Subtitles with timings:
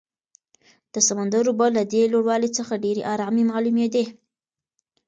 [0.93, 4.05] د سمندر اوبه له دې لوړوالي څخه ډېرې ارامې معلومېدې.